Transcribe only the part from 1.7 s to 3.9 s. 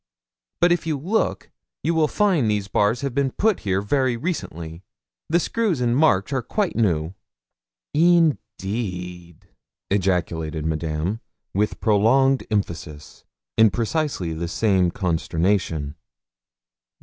you will find these bars have been put here